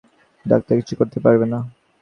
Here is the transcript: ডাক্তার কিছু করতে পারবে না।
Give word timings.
ডাক্তার 0.45 0.75
কিছু 0.79 0.93
করতে 0.99 1.17
পারবে 1.25 1.45
না। 1.53 1.59